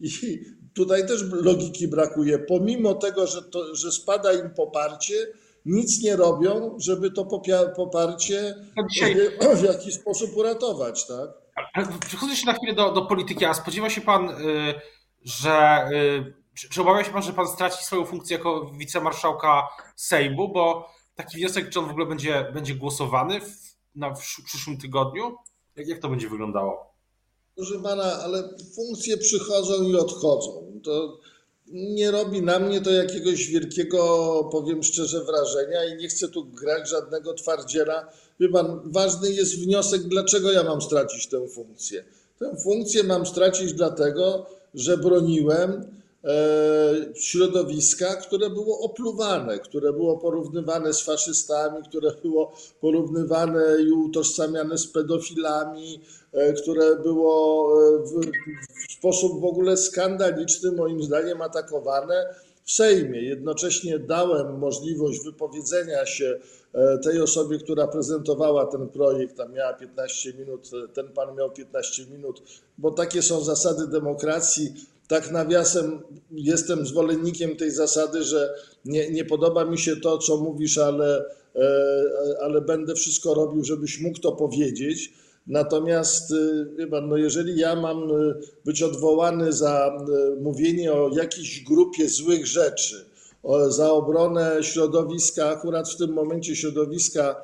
i 0.00 0.10
tutaj 0.74 1.06
też 1.06 1.22
logiki 1.32 1.88
brakuje. 1.88 2.38
Pomimo 2.38 2.94
tego, 2.94 3.26
że, 3.26 3.42
to, 3.42 3.74
że 3.74 3.92
spada 3.92 4.32
im 4.32 4.50
poparcie, 4.50 5.14
nic 5.66 6.02
nie 6.02 6.16
robią, 6.16 6.76
żeby 6.78 7.10
to 7.10 7.40
poparcie 7.76 8.54
dzisiaj... 8.90 9.16
w 9.56 9.62
jakiś 9.62 9.94
sposób 9.94 10.36
uratować, 10.36 11.06
tak? 11.06 11.28
Przechodzę 12.06 12.36
się 12.36 12.46
na 12.46 12.52
chwilę 12.52 12.74
do, 12.74 12.92
do 12.92 13.02
polityki, 13.02 13.44
a 13.44 13.54
spodziewa 13.54 13.90
się 13.90 14.00
pan, 14.00 14.30
y, 14.30 14.74
że 15.24 15.88
y, 15.92 16.34
czy, 16.54 16.68
czy 16.68 16.82
obawia 16.82 17.04
się 17.04 17.12
pan, 17.12 17.22
że 17.22 17.32
pan 17.32 17.48
straci 17.48 17.84
swoją 17.84 18.04
funkcję 18.04 18.36
jako 18.36 18.70
wicemarszałka 18.78 19.68
Sejmu, 19.96 20.48
bo 20.48 20.88
taki 21.18 21.36
wniosek, 21.36 21.70
czy 21.70 21.78
on 21.78 21.86
w 21.86 21.90
ogóle 21.90 22.06
będzie, 22.06 22.50
będzie 22.54 22.74
głosowany 22.74 23.40
w, 23.40 23.76
na, 23.94 24.14
w 24.14 24.44
przyszłym 24.44 24.78
tygodniu? 24.78 25.36
Jak, 25.76 25.88
jak 25.88 25.98
to 25.98 26.08
będzie 26.08 26.28
wyglądało? 26.28 26.94
Proszę 27.56 27.82
pana, 27.82 28.04
ale 28.04 28.48
funkcje 28.74 29.16
przychodzą 29.16 29.82
i 29.82 29.96
odchodzą. 29.96 30.80
To 30.84 31.18
nie 31.72 32.10
robi 32.10 32.42
na 32.42 32.58
mnie 32.58 32.80
to 32.80 32.90
jakiegoś 32.90 33.46
wielkiego, 33.46 33.98
powiem 34.52 34.82
szczerze, 34.82 35.24
wrażenia 35.24 35.84
i 35.84 35.96
nie 35.96 36.08
chcę 36.08 36.28
tu 36.28 36.44
grać 36.44 36.88
żadnego 36.88 37.34
twardziela. 37.34 38.08
Wie 38.40 38.48
pan, 38.48 38.80
ważny 38.84 39.32
jest 39.32 39.64
wniosek, 39.64 40.02
dlaczego 40.02 40.52
ja 40.52 40.62
mam 40.62 40.82
stracić 40.82 41.26
tę 41.26 41.48
funkcję. 41.48 42.04
Tę 42.38 42.56
funkcję 42.64 43.02
mam 43.02 43.26
stracić 43.26 43.72
dlatego, 43.72 44.46
że 44.74 44.98
broniłem 44.98 46.00
środowiska, 47.14 48.16
które 48.16 48.50
było 48.50 48.80
opluwane, 48.80 49.58
które 49.58 49.92
było 49.92 50.18
porównywane 50.18 50.92
z 50.92 51.02
faszystami, 51.02 51.82
które 51.88 52.12
było 52.22 52.52
porównywane 52.80 53.64
i 53.82 53.92
utożsamiane 53.92 54.78
z 54.78 54.86
pedofilami, 54.86 56.00
e, 56.32 56.52
które 56.52 56.96
było 56.96 57.72
e, 57.82 57.98
w, 57.98 58.20
w 58.88 58.92
sposób 58.92 59.40
w 59.40 59.44
ogóle 59.44 59.76
skandaliczny, 59.76 60.72
moim 60.72 61.02
zdaniem, 61.02 61.42
atakowane 61.42 62.34
w 62.64 62.72
Sejmie. 62.72 63.22
Jednocześnie 63.22 63.98
dałem 63.98 64.58
możliwość 64.58 65.24
wypowiedzenia 65.24 66.06
się 66.06 66.38
tej 67.04 67.20
osobie, 67.20 67.58
która 67.58 67.86
prezentowała 67.86 68.66
ten 68.66 68.88
projekt, 68.88 69.36
tam 69.36 69.52
miała 69.52 69.72
15 69.72 70.34
minut, 70.34 70.70
ten 70.94 71.08
pan 71.08 71.36
miał 71.36 71.50
15 71.50 72.06
minut, 72.06 72.42
bo 72.78 72.90
takie 72.90 73.22
są 73.22 73.40
zasady 73.40 73.86
demokracji 73.86 74.74
tak 75.08 75.30
nawiasem 75.30 76.00
jestem 76.30 76.86
zwolennikiem 76.86 77.56
tej 77.56 77.70
zasady, 77.70 78.22
że 78.22 78.54
nie, 78.84 79.10
nie 79.10 79.24
podoba 79.24 79.64
mi 79.64 79.78
się 79.78 79.96
to, 79.96 80.18
co 80.18 80.36
mówisz, 80.36 80.78
ale, 80.78 81.24
e, 81.56 81.70
ale 82.42 82.60
będę 82.60 82.94
wszystko 82.94 83.34
robił, 83.34 83.64
żebyś 83.64 84.00
mógł 84.00 84.18
to 84.20 84.32
powiedzieć. 84.32 85.12
Natomiast 85.46 86.34
chyba, 86.76 87.00
no 87.00 87.16
jeżeli 87.16 87.60
ja 87.60 87.76
mam 87.76 88.02
e, 88.02 88.34
być 88.64 88.82
odwołany 88.82 89.52
za 89.52 89.86
e, 89.86 90.40
mówienie 90.40 90.92
o 90.92 91.10
jakiejś 91.16 91.64
grupie 91.64 92.08
złych 92.08 92.46
rzeczy, 92.46 93.04
za 93.68 93.92
obronę 93.92 94.58
środowiska, 94.60 95.48
akurat 95.48 95.90
w 95.90 95.96
tym 95.96 96.12
momencie 96.12 96.56
środowiska 96.56 97.36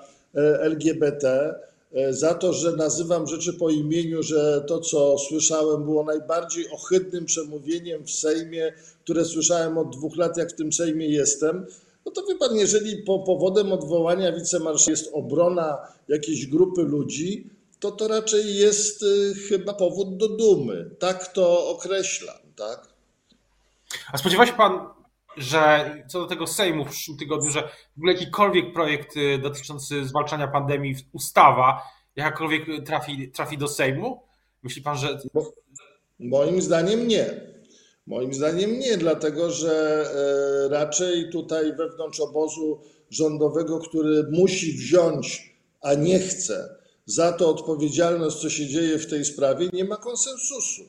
LGBT, 0.61 1.55
E, 1.55 1.74
za 2.11 2.35
to, 2.35 2.53
że 2.53 2.73
nazywam 2.73 3.27
rzeczy 3.27 3.53
po 3.53 3.71
imieniu, 3.71 4.23
że 4.23 4.65
to, 4.67 4.81
co 4.81 5.19
słyszałem, 5.19 5.85
było 5.85 6.05
najbardziej 6.05 6.71
ohydnym 6.71 7.25
przemówieniem 7.25 8.07
w 8.07 8.11
Sejmie, 8.11 8.73
które 9.05 9.25
słyszałem 9.25 9.79
od 9.79 9.97
dwóch 9.97 10.17
lat, 10.17 10.37
jak 10.37 10.51
w 10.51 10.55
tym 10.55 10.73
Sejmie 10.73 11.09
jestem. 11.09 11.67
No 12.07 12.13
to 12.13 12.27
wie 12.27 12.37
pan, 12.37 12.57
jeżeli 12.57 13.03
po 13.03 13.19
powodem 13.19 13.73
odwołania 13.73 14.33
wicemarszałka 14.33 14.91
jest 14.91 15.11
obrona 15.13 15.79
jakiejś 16.09 16.47
grupy 16.47 16.83
ludzi, 16.83 17.51
to 17.81 17.91
to 17.91 18.09
raczej 18.09 18.57
jest 18.57 19.03
y, 19.03 19.35
chyba 19.49 19.75
powód 19.75 20.17
do 20.17 20.29
dumy. 20.29 20.91
Tak 20.99 21.33
to 21.33 21.69
określam, 21.69 22.39
tak? 22.57 22.89
A 24.13 24.19
spodziewa 24.19 24.47
się 24.47 24.53
pan 24.53 24.89
że 25.37 25.93
co 26.09 26.21
do 26.21 26.27
tego 26.27 26.47
Sejmu 26.47 26.85
w 26.85 26.91
przyszłym 26.91 27.19
tygodniu, 27.19 27.51
że 27.51 27.63
w 27.63 27.99
ogóle 27.99 28.13
jakikolwiek 28.13 28.73
projekt 28.73 29.17
y, 29.17 29.39
dotyczący 29.39 30.05
zwalczania 30.05 30.49
pandemii, 30.49 30.97
ustawa, 31.13 31.83
jakakolwiek 32.17 32.87
trafi, 32.87 33.31
trafi 33.31 33.59
do 33.59 33.69
Sejmu? 33.69 34.23
Myśli 34.63 34.83
pan, 34.83 34.97
że. 34.97 35.19
Moim 36.19 36.63
zdaniem 36.63 37.09
nie. 37.09 37.55
Moim 38.07 38.35
zdaniem 38.35 38.79
nie, 38.79 38.97
dlatego 38.97 39.51
że 39.51 40.05
e, 40.67 40.69
raczej 40.69 41.31
tutaj 41.31 41.77
wewnątrz 41.77 42.21
obozu 42.21 42.81
rządowego, 43.11 43.79
który 43.79 44.27
musi 44.31 44.73
wziąć, 44.73 45.55
a 45.81 45.95
nie 45.95 46.19
chce, 46.19 46.77
za 47.07 47.33
to 47.33 47.51
odpowiedzialność, 47.51 48.37
co 48.37 48.51
się 48.51 48.67
dzieje 48.67 48.99
w 48.99 49.11
tej 49.11 49.25
sprawie, 49.25 49.69
nie 49.73 49.85
ma 49.85 49.97
konsensusu. 49.97 50.83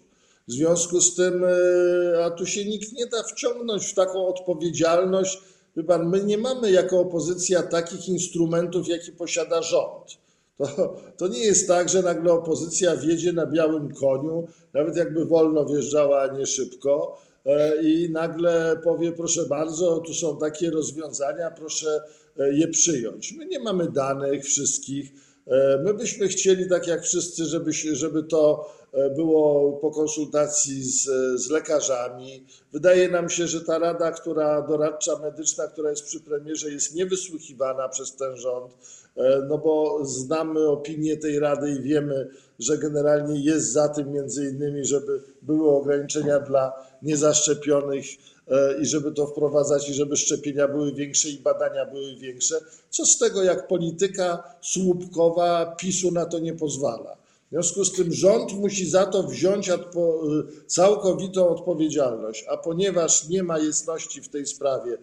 W 0.47 0.51
związku 0.51 1.01
z 1.01 1.15
tym, 1.15 1.43
e, 1.43 2.25
a 2.25 2.31
tu 2.31 2.45
się 2.45 2.65
nikt 2.65 2.93
nie 2.93 3.05
da 3.05 3.23
wciągnąć 3.23 3.85
w 3.85 3.93
taką 3.93 4.27
odpowiedzialność. 4.27 5.41
Wie 5.77 5.83
pan, 5.83 6.09
my 6.09 6.23
nie 6.23 6.37
mamy 6.37 6.71
jako 6.71 6.99
opozycja 6.99 7.63
takich 7.63 8.09
instrumentów, 8.09 8.87
jaki 8.87 9.11
posiada 9.11 9.61
rząd. 9.61 10.17
To, 10.57 10.95
to 11.17 11.27
nie 11.27 11.39
jest 11.39 11.67
tak, 11.67 11.89
że 11.89 12.01
nagle 12.01 12.33
opozycja 12.33 12.95
wjedzie 12.95 13.33
na 13.33 13.45
białym 13.45 13.93
koniu, 13.93 14.47
nawet 14.73 14.95
jakby 14.95 15.25
wolno 15.25 15.65
wjeżdżała, 15.65 16.21
a 16.21 16.37
nie 16.37 16.45
szybko, 16.45 17.21
e, 17.45 17.83
i 17.83 18.09
nagle 18.09 18.79
powie, 18.83 19.11
proszę 19.11 19.45
bardzo, 19.45 19.99
tu 19.99 20.13
są 20.13 20.37
takie 20.37 20.71
rozwiązania, 20.71 21.51
proszę 21.51 22.01
e, 22.39 22.53
je 22.53 22.67
przyjąć. 22.67 23.33
My 23.33 23.45
nie 23.45 23.59
mamy 23.59 23.91
danych 23.91 24.45
wszystkich. 24.45 25.11
My 25.83 25.93
byśmy 25.93 26.27
chcieli, 26.27 26.69
tak 26.69 26.87
jak 26.87 27.03
wszyscy, 27.03 27.45
żeby, 27.45 27.73
żeby 27.73 28.23
to 28.23 28.69
było 29.15 29.73
po 29.73 29.91
konsultacji 29.91 30.83
z, 30.83 31.03
z 31.41 31.49
lekarzami. 31.49 32.45
Wydaje 32.73 33.09
nam 33.09 33.29
się, 33.29 33.47
że 33.47 33.61
ta 33.61 33.79
rada, 33.79 34.11
która 34.11 34.61
doradcza 34.61 35.19
medyczna, 35.19 35.67
która 35.67 35.89
jest 35.89 36.05
przy 36.05 36.19
premierze, 36.19 36.71
jest 36.71 36.95
niewysłuchiwana 36.95 37.89
przez 37.89 38.15
ten 38.15 38.37
rząd, 38.37 38.73
e, 39.17 39.45
no 39.49 39.57
bo 39.57 40.05
znamy 40.05 40.67
opinię 40.67 41.17
tej 41.17 41.39
rady 41.39 41.71
i 41.71 41.81
wiemy, 41.81 42.29
że 42.59 42.77
generalnie 42.77 43.39
jest 43.39 43.71
za 43.71 43.89
tym 43.89 44.11
między 44.11 44.49
innymi, 44.49 44.85
żeby 44.85 45.21
były 45.41 45.69
ograniczenia 45.69 46.39
dla 46.39 46.73
niezaszczepionych, 47.01 48.05
i 48.81 48.85
żeby 48.85 49.11
to 49.11 49.27
wprowadzać, 49.27 49.89
i 49.89 49.93
żeby 49.93 50.17
szczepienia 50.17 50.67
były 50.67 50.93
większe 50.93 51.29
i 51.29 51.37
badania 51.37 51.85
były 51.85 52.15
większe. 52.15 52.55
Co 52.89 53.05
z 53.05 53.17
tego, 53.17 53.43
jak 53.43 53.67
polityka 53.67 54.55
słupkowa 54.61 55.65
PiSu 55.65 56.11
na 56.11 56.25
to 56.25 56.39
nie 56.39 56.53
pozwala? 56.53 57.24
W 57.45 57.49
związku 57.49 57.85
z 57.85 57.93
tym 57.93 58.13
rząd 58.13 58.53
musi 58.53 58.89
za 58.89 59.05
to 59.05 59.23
wziąć 59.23 59.69
odpo 59.69 60.21
całkowitą 60.67 61.49
odpowiedzialność, 61.49 62.45
a 62.49 62.57
ponieważ 62.57 63.29
nie 63.29 63.43
ma 63.43 63.59
jasności 63.59 64.21
w 64.21 64.29
tej 64.29 64.45
sprawie, 64.45 64.97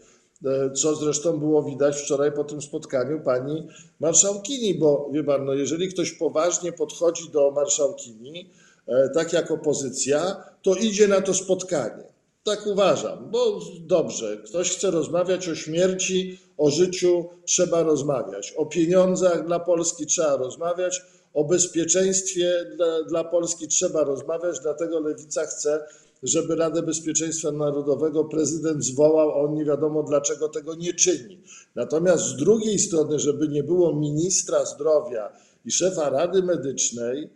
e, 0.44 0.70
co 0.70 0.94
zresztą 0.94 1.38
było 1.38 1.62
widać 1.62 1.96
wczoraj 1.96 2.32
po 2.32 2.44
tym 2.44 2.62
spotkaniu 2.62 3.20
pani 3.20 3.68
marszałkini, 4.00 4.74
bo 4.74 5.08
wie 5.12 5.24
pan, 5.24 5.44
no 5.44 5.54
jeżeli 5.54 5.88
ktoś 5.88 6.12
poważnie 6.12 6.72
podchodzi 6.72 7.30
do 7.30 7.50
marszałkini, 7.50 8.50
e, 8.86 9.08
tak 9.14 9.32
jak 9.32 9.50
opozycja, 9.50 10.44
to 10.62 10.74
idzie 10.74 11.08
na 11.08 11.20
to 11.20 11.34
spotkanie. 11.34 12.12
Tak 12.44 12.66
uważam, 12.66 13.30
bo 13.30 13.60
dobrze, 13.80 14.36
ktoś 14.44 14.70
chce 14.70 14.90
rozmawiać 14.90 15.48
o 15.48 15.54
śmierci, 15.54 16.38
o 16.58 16.70
życiu, 16.70 17.24
trzeba 17.44 17.82
rozmawiać. 17.82 18.52
O 18.56 18.66
pieniądzach 18.66 19.46
dla 19.46 19.60
Polski 19.60 20.06
trzeba 20.06 20.36
rozmawiać, 20.36 21.02
o 21.34 21.44
bezpieczeństwie 21.44 22.52
dla, 22.76 23.02
dla 23.02 23.24
Polski 23.24 23.68
trzeba 23.68 24.04
rozmawiać, 24.04 24.60
dlatego 24.60 25.00
Lewica 25.00 25.46
chce, 25.46 25.86
żeby 26.22 26.56
Radę 26.56 26.82
Bezpieczeństwa 26.82 27.52
Narodowego 27.52 28.24
prezydent 28.24 28.84
zwołał, 28.84 29.30
a 29.30 29.34
on 29.34 29.54
nie 29.54 29.64
wiadomo 29.64 30.02
dlaczego 30.02 30.48
tego 30.48 30.74
nie 30.74 30.94
czyni. 30.94 31.38
Natomiast 31.74 32.24
z 32.24 32.36
drugiej 32.36 32.78
strony, 32.78 33.18
żeby 33.18 33.48
nie 33.48 33.62
było 33.62 33.94
ministra 33.94 34.64
zdrowia 34.64 35.32
i 35.64 35.70
szefa 35.70 36.10
Rady 36.10 36.42
Medycznej, 36.42 37.30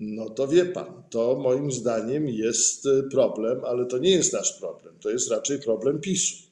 no 0.00 0.30
to 0.30 0.48
wie 0.48 0.64
pan, 0.64 1.02
to 1.10 1.36
moim 1.36 1.72
zdaniem 1.72 2.28
jest 2.28 2.88
problem, 3.10 3.64
ale 3.64 3.86
to 3.86 3.98
nie 3.98 4.10
jest 4.10 4.32
nasz 4.32 4.52
problem, 4.52 4.94
to 5.00 5.10
jest 5.10 5.30
raczej 5.30 5.58
problem 5.58 6.00
PiSu. 6.00 6.45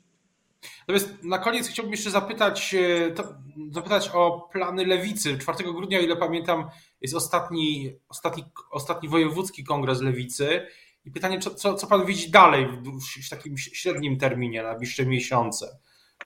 Natomiast 0.80 1.23
na 1.23 1.38
koniec 1.38 1.68
chciałbym 1.68 1.92
jeszcze 1.92 2.11
zapytać, 2.11 2.75
e, 2.75 3.11
to, 3.11 3.35
zapytać 3.73 4.11
o 4.14 4.49
plany 4.52 4.87
lewicy. 4.87 5.38
4 5.38 5.73
grudnia, 5.73 5.99
o 5.99 6.02
ile 6.02 6.16
pamiętam, 6.16 6.68
jest 7.00 7.14
ostatni, 7.14 7.92
ostatni, 8.09 8.44
ostatni 8.71 9.09
wojewódzki 9.09 9.64
kongres 9.64 10.00
lewicy. 10.00 10.66
I 11.04 11.11
pytanie, 11.11 11.38
co, 11.38 11.54
co, 11.54 11.75
co 11.75 11.87
pan 11.87 12.06
widzi 12.06 12.30
dalej 12.30 12.66
w, 12.66 13.26
w 13.26 13.30
takim 13.30 13.59
średnim 13.59 14.18
terminie, 14.18 14.62
na 14.62 14.68
najbliższe 14.68 15.06
miesiące, 15.06 15.78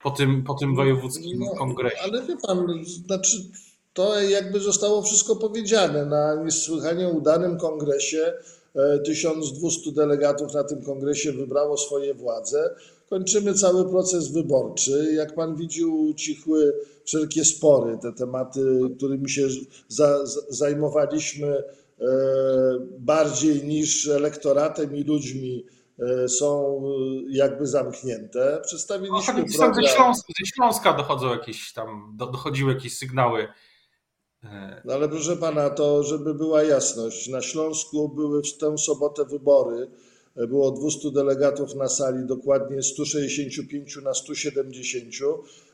po 0.03 0.11
tym, 0.11 0.43
po 0.43 0.53
tym 0.53 0.75
wojewódzkim 0.75 1.39
no, 1.39 1.55
kongresie? 1.55 2.01
Ale 2.03 2.25
wie 2.25 2.37
pan, 2.37 2.83
znaczy 2.85 3.37
to 3.93 4.21
jakby 4.21 4.59
zostało 4.59 5.01
wszystko 5.01 5.35
powiedziane 5.35 6.05
na 6.05 6.35
niesłychanie 6.35 7.07
udanym 7.07 7.57
kongresie. 7.57 8.33
1200 9.05 9.89
e, 9.89 9.93
delegatów 9.93 10.53
na 10.53 10.63
tym 10.63 10.81
kongresie 10.81 11.31
wybrało 11.31 11.77
swoje 11.77 12.13
władze 12.13 12.75
kończymy 13.09 13.53
cały 13.53 13.89
proces 13.89 14.31
wyborczy. 14.31 15.13
Jak 15.13 15.35
pan 15.35 15.55
widzi, 15.55 15.85
ucichły 15.85 16.73
wszelkie 17.05 17.45
spory, 17.45 17.97
te 18.01 18.13
tematy, 18.13 18.81
którymi 18.97 19.29
się 19.29 19.47
za, 19.87 20.25
zajmowaliśmy 20.49 21.47
e, 21.47 21.63
bardziej 22.99 23.63
niż 23.63 24.07
elektoratem 24.07 24.95
i 24.95 25.03
ludźmi 25.03 25.65
e, 25.99 26.29
są 26.29 26.81
jakby 27.29 27.67
zamknięte. 27.67 28.61
Przedstawiliśmy 28.65 29.33
no, 29.33 29.49
program... 29.57 29.73
Ze 29.73 29.91
Śląska, 29.95 30.33
ze 30.39 30.45
Śląska 30.55 30.93
dochodzą 30.93 31.29
jakieś 31.29 31.73
tam, 31.73 32.17
dochodziły 32.17 32.73
jakieś 32.73 32.97
sygnały. 32.97 33.47
E, 34.43 34.81
no 34.85 34.93
ale 34.93 35.09
proszę 35.09 35.37
pana, 35.37 35.69
to 35.69 36.03
żeby 36.03 36.33
była 36.33 36.63
jasność, 36.63 37.27
na 37.27 37.41
Śląsku 37.41 38.09
były 38.09 38.43
w 38.43 38.57
tę 38.57 38.77
sobotę 38.77 39.25
wybory 39.25 39.87
było 40.47 40.71
200 40.71 41.11
delegatów 41.11 41.75
na 41.75 41.87
sali, 41.87 42.25
dokładnie 42.25 42.83
165 42.83 43.97
na 44.03 44.13
170. 44.13 45.13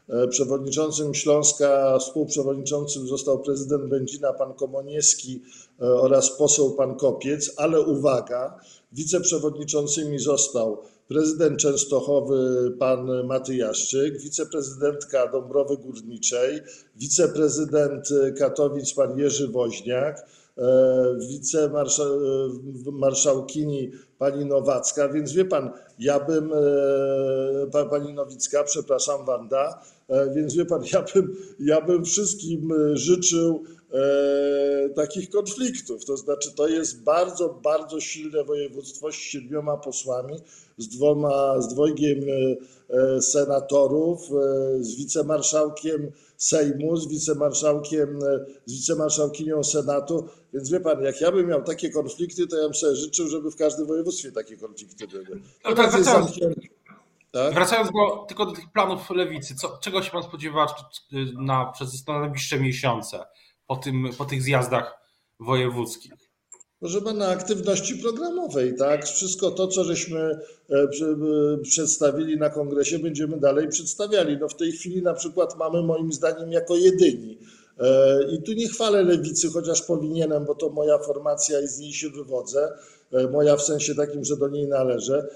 E, 0.10 0.28
przewodniczącym 0.28 1.14
Śląska, 1.14 1.98
współprzewodniczącym 2.00 3.08
został 3.08 3.40
prezydent 3.40 3.90
Będzina, 3.90 4.34
pan 4.34 4.54
Komoniewski 4.54 5.42
e, 5.82 5.86
oraz 5.86 6.38
poseł 6.38 6.72
pan 6.72 6.96
Kopiec, 6.96 7.54
ale 7.58 7.82
uwaga, 7.82 8.60
wiceprzewodniczącymi 8.92 10.20
został 10.20 10.78
prezydent 11.08 11.60
Częstochowy 11.60 12.72
pan 12.80 13.26
Matyjaszczyk, 13.26 14.22
wiceprezydentka 14.22 15.32
Dąbrowy 15.32 15.78
Górniczej, 15.78 16.62
wiceprezydent 16.96 18.10
Katowic 18.38 18.94
pan 18.94 19.20
Jerzy 19.20 19.48
Woźniak, 19.48 20.26
E, 20.58 21.18
wicemarszałkini 21.30 23.92
pani 24.18 24.46
Nowacka, 24.46 25.10
więc 25.10 25.34
wie 25.34 25.46
pan, 25.46 25.72
ja 26.00 26.20
bym, 26.20 26.52
e, 27.74 27.86
pani 27.90 28.14
Nowicka, 28.14 28.64
przepraszam, 28.64 29.26
Wanda, 29.26 29.82
e, 30.08 30.34
więc 30.34 30.56
wie 30.56 30.66
pan, 30.66 30.82
ja 30.94 31.06
bym, 31.14 31.36
ja 31.60 31.82
bym 31.82 32.06
wszystkim 32.06 32.74
życzył 32.94 33.64
takich 34.96 35.30
konfliktów. 35.30 36.06
To 36.06 36.18
znaczy, 36.18 36.52
to 36.56 36.68
jest 36.68 37.04
bardzo, 37.04 37.50
bardzo 37.50 38.00
silne 38.00 38.44
województwo 38.44 39.12
z 39.12 39.16
siedmioma 39.16 39.78
posłami, 39.78 40.34
z 40.78 40.88
dwoma, 40.88 41.62
z 41.62 41.68
dwojgiem 41.68 42.20
senatorów, 43.22 44.22
z 44.80 44.96
wicemarszałkiem 44.96 46.12
Sejmu, 46.38 46.98
z 46.98 47.08
wicemarszałkiem, 47.08 48.20
z 48.66 48.74
wicemarszałkinią 48.74 49.64
Senatu. 49.64 50.30
Więc 50.54 50.70
wie 50.70 50.80
pan, 50.80 51.04
jak 51.04 51.22
ja 51.22 51.32
bym 51.32 51.48
miał 51.48 51.64
takie 51.64 51.90
konflikty, 51.90 52.48
to 52.48 52.58
ja 52.58 52.64
bym 52.64 52.74
sobie 52.74 52.96
życzył, 52.96 53.28
żeby 53.28 53.52
w 53.52 53.56
każdym 53.56 53.88
województwie 53.88 54.32
takie 54.32 54.58
konflikty 54.58 55.08
były. 55.08 55.42
No, 55.66 55.76
tak, 55.76 55.92
wracając, 55.92 56.32
tak? 57.32 57.54
wracając 57.54 57.92
do, 57.92 58.26
tylko 58.28 58.46
do 58.46 58.52
tych 58.52 58.72
planów 58.72 59.10
lewicy, 59.10 59.56
co, 59.56 59.78
czego 59.82 60.02
się 60.02 60.12
pan 60.12 60.24
spodziewa 60.24 60.76
na, 61.40 61.66
przez 61.66 62.08
na 62.08 62.20
najbliższe 62.20 62.60
miesiące 62.60 63.26
po, 63.68 63.76
tym, 63.76 64.10
po 64.18 64.26
tych 64.26 64.42
zjazdach 64.42 64.98
wojewódzkich? 65.40 66.12
Proszę 66.80 67.02
pana, 67.02 67.28
aktywności 67.28 67.98
programowej, 67.98 68.76
tak? 68.76 69.06
Wszystko 69.06 69.52
to, 69.52 69.68
co 69.68 69.84
żeśmy 69.84 70.20
e, 70.20 70.40
e, 70.74 71.58
przedstawili 71.64 72.38
na 72.38 72.50
kongresie, 72.50 73.00
będziemy 73.00 73.40
dalej 73.40 73.68
przedstawiali. 73.68 74.38
No 74.38 74.50
w 74.50 74.56
tej 74.56 74.72
chwili 74.72 75.02
na 75.02 75.14
przykład 75.14 75.58
mamy 75.58 75.84
moim 75.84 76.12
zdaniem 76.12 76.52
jako 76.52 76.76
jedyni 76.76 77.40
i 78.32 78.42
tu 78.42 78.54
nie 78.54 78.68
chwalę 78.68 79.04
lewicy, 79.04 79.50
chociaż 79.50 79.82
powinienem, 79.82 80.46
bo 80.46 80.56
to 80.56 80.70
moja 80.70 80.98
formacja 80.98 81.62
i 81.62 81.68
z 81.68 81.80
niej 81.80 81.94
się 81.94 82.10
wywodzę, 82.10 82.72
moja 83.32 83.56
w 83.56 83.62
sensie 83.62 83.96
takim, 83.96 84.26
że 84.26 84.38
do 84.38 84.48
niej 84.48 84.68
należę. 84.68 85.28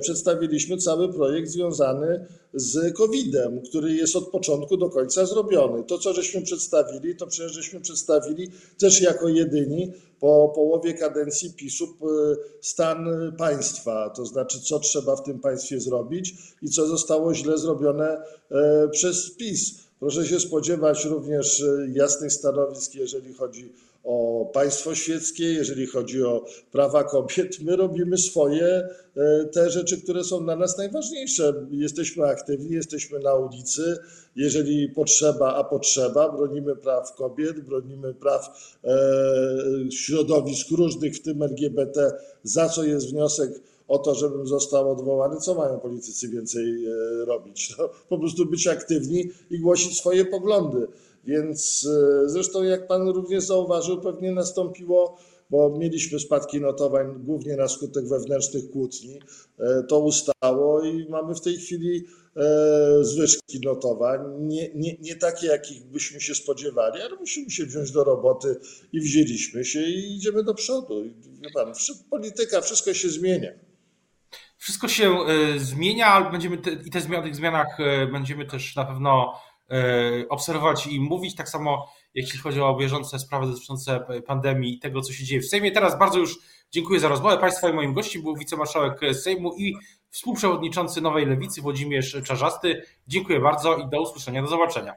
Przedstawiliśmy 0.00 0.76
cały 0.76 1.12
projekt 1.12 1.48
związany 1.48 2.26
z 2.54 2.96
COVID-em, 2.96 3.60
który 3.62 3.92
jest 3.94 4.16
od 4.16 4.28
początku 4.28 4.76
do 4.76 4.90
końca 4.90 5.26
zrobiony. 5.26 5.84
To, 5.84 5.98
co 5.98 6.12
żeśmy 6.12 6.42
przedstawili, 6.42 7.16
to 7.16 7.26
przecież 7.26 7.52
żeśmy 7.52 7.80
przedstawili 7.80 8.50
też 8.78 9.00
jako 9.00 9.28
jedyni 9.28 9.92
po 10.20 10.52
połowie 10.54 10.94
kadencji 10.94 11.52
PiSu 11.52 11.88
stan 12.60 13.08
państwa, 13.38 14.10
to 14.10 14.26
znaczy 14.26 14.60
co 14.60 14.78
trzeba 14.78 15.16
w 15.16 15.22
tym 15.22 15.40
państwie 15.40 15.80
zrobić 15.80 16.34
i 16.62 16.68
co 16.68 16.86
zostało 16.86 17.34
źle 17.34 17.58
zrobione 17.58 18.22
e, 18.50 18.88
przez 18.88 19.30
PiS. 19.30 19.85
Proszę 20.00 20.26
się 20.26 20.40
spodziewać 20.40 21.04
również 21.04 21.62
e, 21.62 21.88
jasnych 21.92 22.32
stanowisk, 22.32 22.94
jeżeli 22.94 23.34
chodzi 23.34 23.72
o 24.04 24.50
państwo 24.54 24.94
świeckie, 24.94 25.44
jeżeli 25.44 25.86
chodzi 25.86 26.22
o 26.22 26.44
prawa 26.72 27.04
kobiet. 27.04 27.60
My 27.60 27.76
robimy 27.76 28.18
swoje, 28.18 28.88
e, 29.16 29.44
te 29.52 29.70
rzeczy, 29.70 30.02
które 30.02 30.24
są 30.24 30.44
dla 30.44 30.56
nas 30.56 30.78
najważniejsze. 30.78 31.66
Jesteśmy 31.70 32.24
aktywni, 32.24 32.70
jesteśmy 32.70 33.18
na 33.18 33.34
ulicy, 33.34 33.96
jeżeli 34.36 34.88
potrzeba, 34.88 35.54
a 35.54 35.64
potrzeba, 35.64 36.32
bronimy 36.32 36.76
praw 36.76 37.14
kobiet, 37.14 37.60
bronimy 37.60 38.14
praw 38.14 38.48
e, 38.84 38.98
środowisk 39.90 40.70
różnych, 40.70 41.16
w 41.16 41.22
tym 41.22 41.42
LGBT, 41.42 42.12
za 42.42 42.68
co 42.68 42.84
jest 42.84 43.10
wniosek 43.10 43.50
o 43.88 43.98
to, 43.98 44.14
żebym 44.14 44.46
został 44.46 44.90
odwołany, 44.90 45.36
co 45.40 45.54
mają 45.54 45.80
politycy 45.80 46.28
więcej 46.28 46.86
e, 46.86 47.24
robić? 47.24 47.74
No, 47.78 47.88
po 48.08 48.18
prostu 48.18 48.46
być 48.46 48.66
aktywni 48.66 49.24
i 49.50 49.58
głosić 49.58 49.98
swoje 49.98 50.24
poglądy. 50.24 50.86
Więc 51.24 51.88
e, 51.92 52.28
zresztą, 52.28 52.62
jak 52.62 52.86
pan 52.86 53.08
również 53.08 53.44
zauważył, 53.44 54.00
pewnie 54.00 54.32
nastąpiło, 54.32 55.18
bo 55.50 55.78
mieliśmy 55.78 56.20
spadki 56.20 56.60
notowań 56.60 57.24
głównie 57.24 57.56
na 57.56 57.68
skutek 57.68 58.08
wewnętrznych 58.08 58.70
kłótni. 58.70 59.20
E, 59.58 59.82
to 59.82 59.98
ustało 59.98 60.84
i 60.84 61.08
mamy 61.08 61.34
w 61.34 61.40
tej 61.40 61.56
chwili 61.56 62.04
zwyżki 63.00 63.60
notowań. 63.64 64.20
Nie, 64.38 64.70
nie, 64.74 64.96
nie 65.00 65.16
takie, 65.16 65.46
jakich 65.46 65.84
byśmy 65.84 66.20
się 66.20 66.34
spodziewali, 66.34 67.02
ale 67.02 67.16
musimy 67.16 67.50
się 67.50 67.66
wziąć 67.66 67.90
do 67.90 68.04
roboty 68.04 68.56
i 68.92 69.00
wzięliśmy 69.00 69.64
się 69.64 69.82
i 69.82 70.16
idziemy 70.16 70.42
do 70.44 70.54
przodu. 70.54 71.02
Wie 71.42 71.50
pan, 71.54 71.72
polityka, 72.10 72.60
wszystko 72.60 72.94
się 72.94 73.08
zmienia. 73.08 73.65
Wszystko 74.58 74.88
się 74.88 75.18
e, 75.18 75.58
zmienia, 75.58 76.06
ale 76.06 76.30
będziemy 76.30 76.58
te, 76.58 76.70
i 76.70 76.90
te 76.90 77.00
zmiany, 77.00 77.24
tych 77.24 77.36
zmianach 77.36 77.80
e, 77.80 78.06
będziemy 78.06 78.46
też 78.46 78.76
na 78.76 78.84
pewno 78.84 79.40
e, 79.70 80.28
obserwować 80.28 80.86
i 80.86 81.00
mówić. 81.00 81.34
Tak 81.34 81.48
samo 81.48 81.88
jeśli 82.14 82.38
chodzi 82.38 82.60
o 82.60 82.76
bieżące 82.76 83.18
sprawy 83.18 83.46
dotyczące 83.46 84.06
pandemii 84.26 84.74
i 84.74 84.78
tego, 84.78 85.00
co 85.00 85.12
się 85.12 85.24
dzieje 85.24 85.40
w 85.40 85.46
Sejmie. 85.46 85.72
Teraz 85.72 85.98
bardzo 85.98 86.18
już 86.18 86.38
dziękuję 86.70 87.00
za 87.00 87.08
rozmowę 87.08 87.38
Państwa 87.38 87.68
i 87.68 87.72
moim 87.72 87.94
gościem 87.94 88.22
był 88.22 88.36
wicemarszałek 88.36 89.00
Sejmu 89.12 89.54
i 89.56 89.76
współprzewodniczący 90.10 91.00
Nowej 91.00 91.26
Lewicy 91.26 91.62
Włodzimierz 91.62 92.16
Czarzasty. 92.24 92.82
Dziękuję 93.08 93.40
bardzo 93.40 93.76
i 93.76 93.88
do 93.88 94.02
usłyszenia, 94.02 94.42
do 94.42 94.48
zobaczenia. 94.48 94.94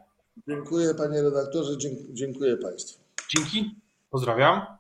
Dziękuję 0.47 0.93
panie 0.95 1.21
redaktorze, 1.21 1.71
dziękuję 2.13 2.57
państwu. 2.57 2.99
Dzięki, 3.35 3.75
pozdrawiam. 4.09 4.78